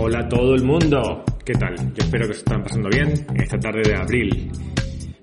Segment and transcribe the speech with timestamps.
[0.00, 1.24] Hola a todo el mundo.
[1.44, 1.74] ¿Qué tal?
[1.76, 4.48] Yo espero que se están pasando bien en esta tarde de abril.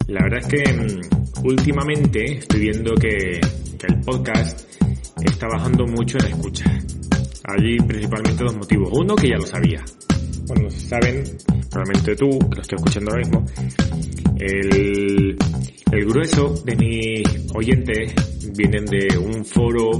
[0.07, 4.67] La verdad es que mm, últimamente estoy viendo que, el podcast
[5.23, 6.65] está bajando mucho en escucha.
[7.45, 8.89] Hay principalmente dos motivos.
[8.91, 9.81] Uno que ya lo sabía.
[10.45, 11.23] Bueno, saben,
[11.71, 13.45] probablemente tú, que lo estoy escuchando ahora mismo,
[14.39, 15.37] el,
[15.89, 17.23] el grueso de mis
[17.55, 18.13] oyentes
[18.57, 19.91] vienen de un foro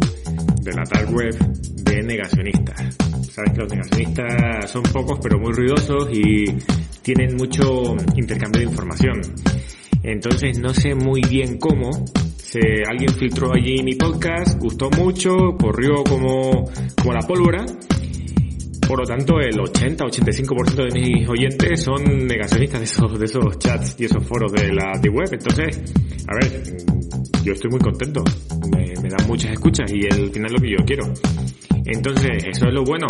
[0.62, 3.05] de la dark web de negacionistas.
[3.36, 6.46] Sabes que los negacionistas son pocos pero muy ruidosos y
[7.02, 9.20] tienen mucho intercambio de información.
[10.04, 11.90] Entonces no sé muy bien cómo.
[12.38, 17.66] Se, alguien filtró allí mi podcast, gustó mucho, corrió como, como la pólvora.
[18.88, 23.98] Por lo tanto, el 80-85% de mis oyentes son negacionistas de esos, de esos chats
[24.00, 25.28] y esos foros de la de web.
[25.30, 25.94] Entonces,
[26.26, 26.64] a ver,
[27.44, 28.24] yo estoy muy contento.
[28.72, 31.04] Me, me dan muchas escuchas y al final lo que yo quiero.
[31.86, 33.08] Entonces, eso es lo bueno.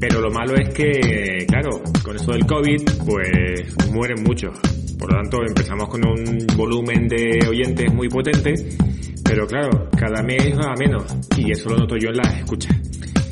[0.00, 4.58] Pero lo malo es que, claro, con eso del COVID, pues mueren muchos.
[4.98, 8.54] Por lo tanto, empezamos con un volumen de oyentes muy potente,
[9.24, 11.04] pero claro, cada mes va a menos.
[11.36, 12.76] Y eso lo noto yo en las escuchas.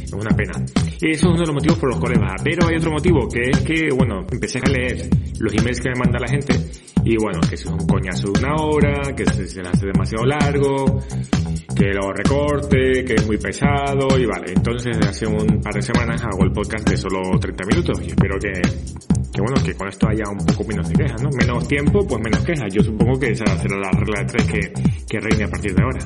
[0.02, 0.52] Es una pena.
[1.00, 2.36] Y eso es uno de los motivos por los cuales baja.
[2.44, 5.08] Pero hay otro motivo, que es que, bueno, empecé a leer
[5.40, 6.54] los emails que me manda la gente
[7.04, 11.02] y bueno, que es un coñazo de una hora, que se, le hace demasiado largo,
[11.74, 14.52] que lo recorte, que es muy pesado y vale.
[14.54, 18.36] Entonces hace un par de semanas hago el podcast de solo 30 minutos y espero
[18.38, 18.52] que,
[19.32, 21.30] que bueno, que con esto haya un poco menos de quejas, ¿no?
[21.30, 22.72] Menos tiempo, pues menos quejas.
[22.72, 24.72] Yo supongo que esa será la regla de tres que,
[25.08, 26.00] que reine a partir de ahora.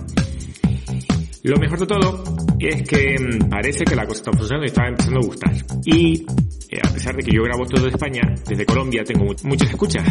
[1.43, 4.87] Lo mejor de todo es que mm, parece que la cosa está funcionando y está
[4.89, 5.53] empezando a gustar.
[5.85, 6.25] Y
[6.71, 9.71] eh, a pesar de que yo grabo todo de España, desde Colombia tengo mu- muchas
[9.71, 10.07] escuchas.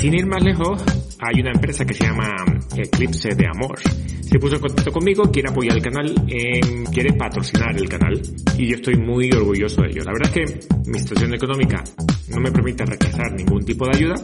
[0.00, 0.82] Sin ir más lejos,
[1.20, 2.28] hay una empresa que se llama
[2.76, 3.78] Eclipse de Amor.
[4.22, 6.60] Se puso en contacto conmigo, quiere apoyar el canal, eh,
[6.92, 8.20] quiere patrocinar el canal
[8.58, 10.02] y yo estoy muy orgulloso de ello.
[10.04, 11.82] La verdad es que mi situación económica
[12.28, 14.14] no me permite rechazar ningún tipo de ayuda,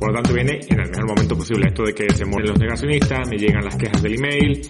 [0.00, 1.68] por lo tanto viene en el mejor momento posible.
[1.68, 4.62] Esto de que se mueren los negacionistas, me llegan las quejas del email,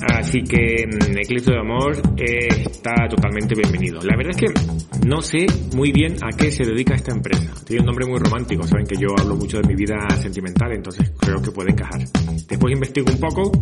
[0.00, 4.00] Así que mm, Eclipse de Amor eh, está totalmente bienvenido.
[4.02, 7.52] La verdad es que no sé muy bien a qué se dedica esta empresa.
[7.64, 11.12] Tiene un nombre muy romántico, saben que yo hablo mucho de mi vida sentimental, entonces
[11.18, 12.00] creo que puede encajar.
[12.48, 13.52] Después investigo un poco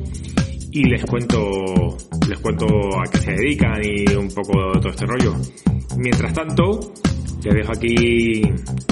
[0.73, 1.97] y les cuento,
[2.29, 5.35] les cuento a qué se dedican y un poco todo este rollo.
[5.99, 6.81] Mientras tanto,
[7.45, 8.43] les dejo aquí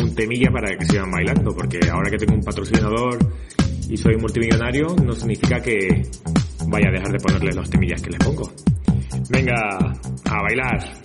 [0.00, 3.19] un temilla para que sigan bailando, porque ahora que tengo un patrocinador
[3.88, 6.03] y soy multimillonario, no significa que
[6.67, 8.50] vaya a dejar de ponerle los temillas que les pongo.
[9.31, 11.03] Venga, a bailar.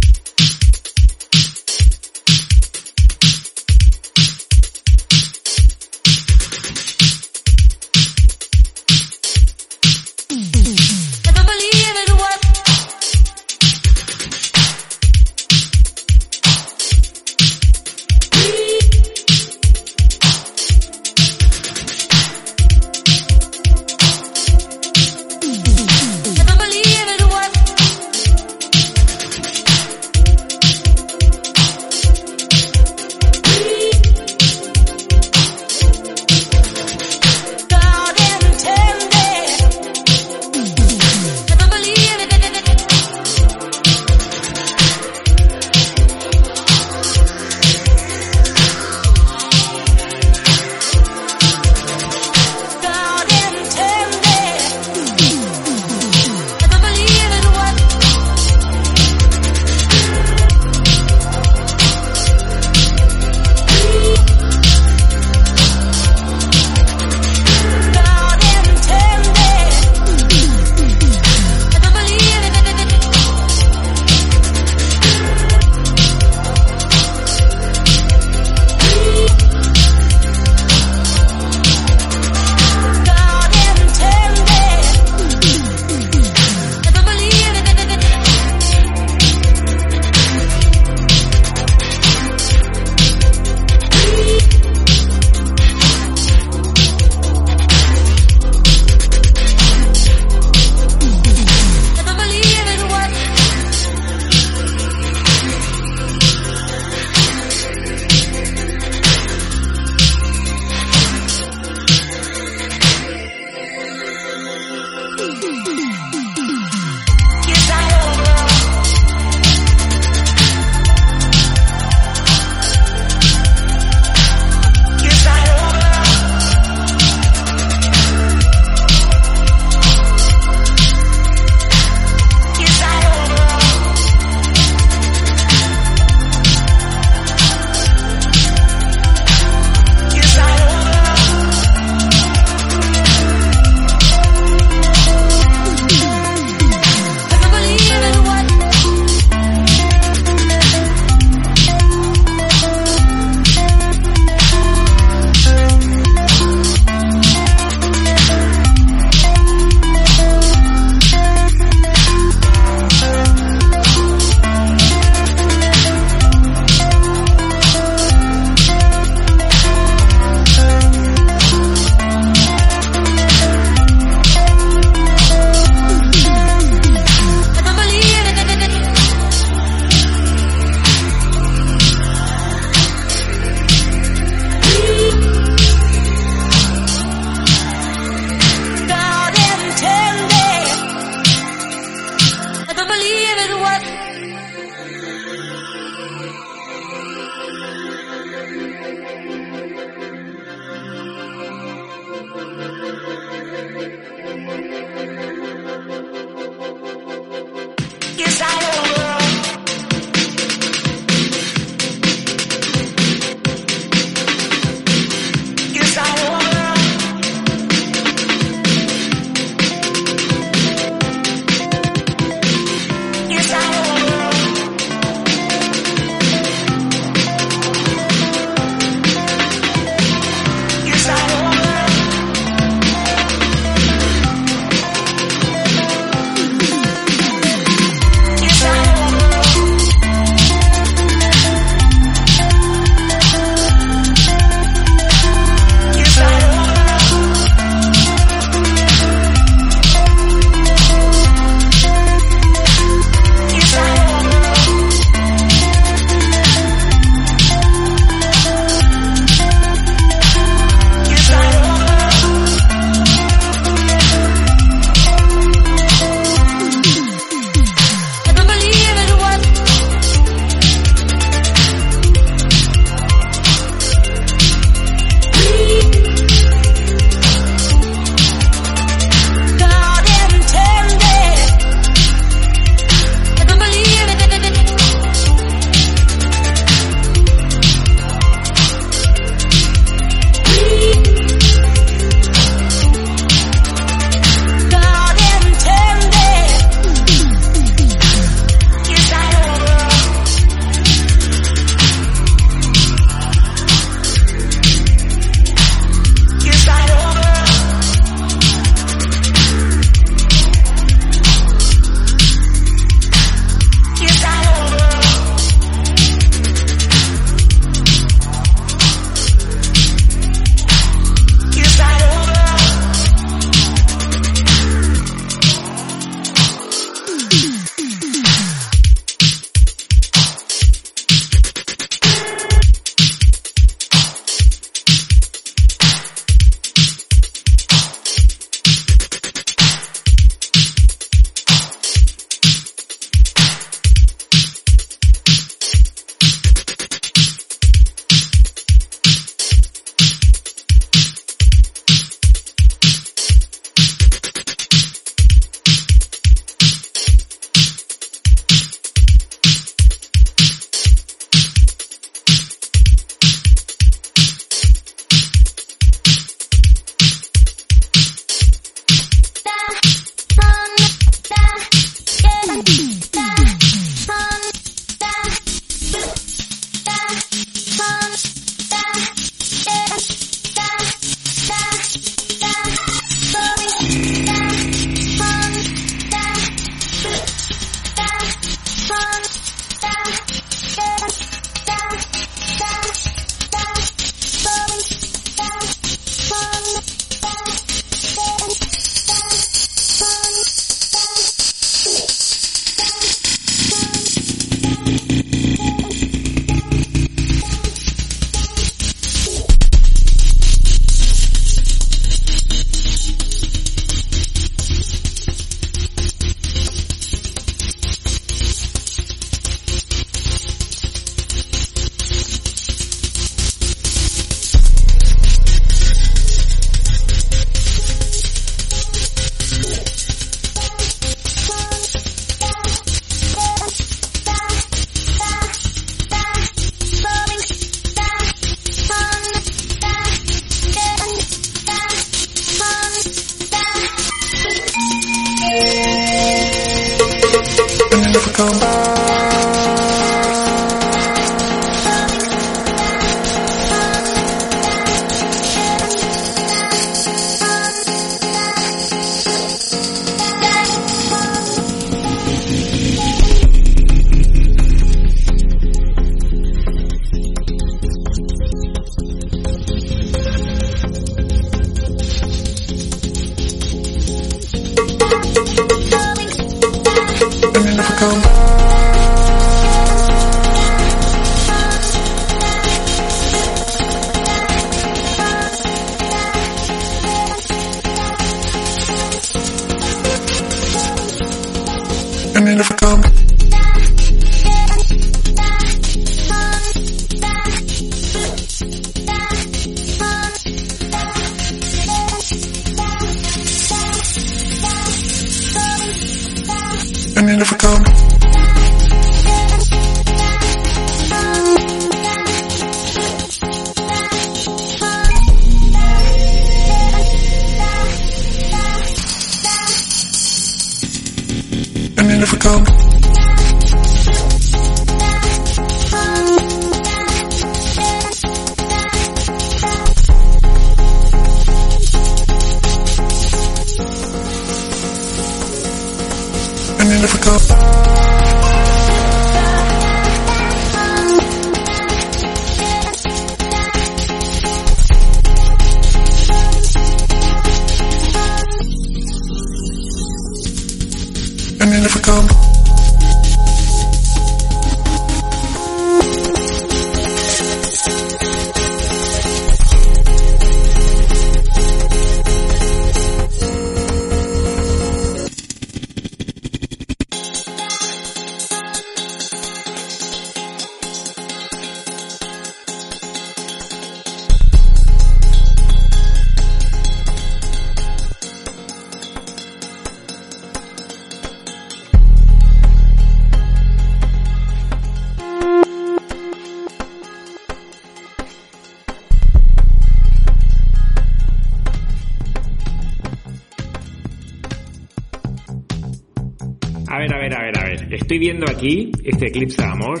[598.08, 600.00] Estoy viendo aquí este Eclipse Amor.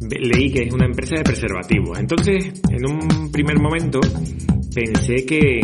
[0.00, 1.96] Leí que es una empresa de preservativos.
[1.96, 4.00] Entonces, en un primer momento,
[4.74, 5.60] pensé que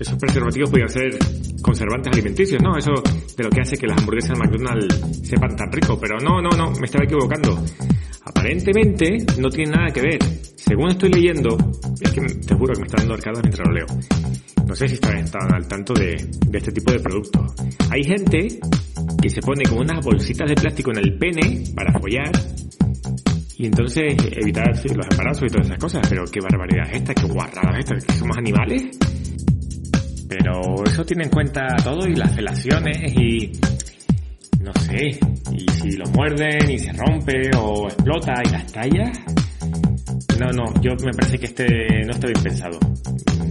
[0.00, 1.16] esos preservativos podían ser
[1.62, 2.76] conservantes alimenticios, ¿no?
[2.76, 2.90] Eso
[3.36, 5.96] de lo que hace que las hamburguesas de McDonald's sepan tan rico.
[6.00, 7.64] Pero no, no, no, me estaba equivocando.
[8.24, 10.18] Aparentemente no tiene nada que ver.
[10.56, 11.56] Según estoy leyendo,
[12.00, 13.86] es que te juro que me está dando arcadas mientras lo leo.
[14.66, 16.16] No sé si están al tanto de,
[16.48, 17.54] de este tipo de productos.
[17.90, 18.58] Hay gente
[19.26, 22.30] que se pone como unas bolsitas de plástico en el pene para follar
[23.58, 26.06] y entonces evitar los embarazos y todas esas cosas.
[26.08, 28.84] Pero qué barbaridad es esta, qué guarrada es esta, que somos animales.
[30.28, 33.52] Pero eso tiene en cuenta todo y las felaciones y
[34.60, 35.18] no sé,
[35.52, 39.18] y si lo muerden y se rompe o explota y las tallas.
[40.38, 41.66] No, no, yo me parece que este
[42.04, 42.78] no está bien pensado.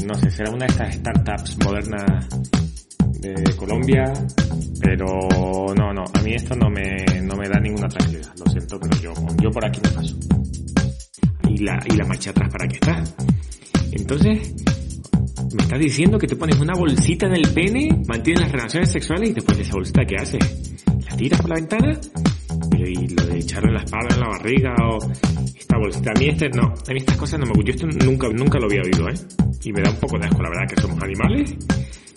[0.05, 2.29] No sé, será una de estas startups modernas
[3.19, 4.13] de Colombia,
[4.85, 5.07] pero
[5.75, 8.31] no, no, a mí esto no me, no me da ninguna tranquilidad.
[8.37, 10.15] Lo siento, pero yo, yo por aquí me paso.
[11.49, 13.03] ¿Y la, y la marcha atrás para qué está?
[13.93, 14.53] Entonces,
[15.55, 19.31] ¿me estás diciendo que te pones una bolsita en el pene, mantienes las relaciones sexuales
[19.31, 20.83] y después de esa bolsita qué haces?
[21.09, 21.99] ¿La tiras por la ventana?
[22.69, 25.11] Pero y lo de echarlo en la espalda, en la barriga o
[25.57, 26.11] esta bolsita.
[26.11, 27.65] A mí este no, a mí estas cosas no me gustan.
[27.65, 29.15] Yo esto nunca, nunca lo había oído, ¿eh?
[29.63, 31.55] Y me da un poco de asco, la verdad, que somos animales.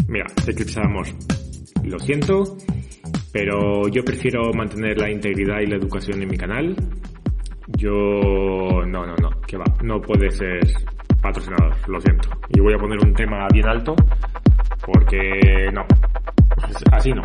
[0.07, 1.07] Mira, Eclipse de Amor.
[1.89, 2.57] Lo siento,
[3.33, 6.77] pero yo prefiero mantener la integridad y la educación en mi canal.
[7.79, 8.85] Yo...
[8.87, 9.65] No, no, no, que va.
[9.83, 10.61] No puede ser
[11.23, 12.29] patrocinador, lo siento.
[12.51, 13.95] Y voy a poner un tema bien alto
[14.85, 15.87] porque no.
[16.93, 17.23] Así no.